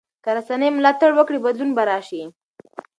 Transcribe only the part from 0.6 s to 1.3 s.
ملاتړ